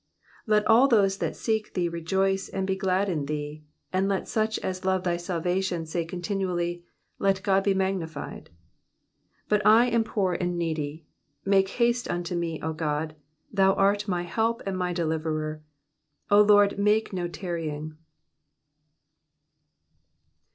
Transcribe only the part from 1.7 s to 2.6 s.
thee rejoice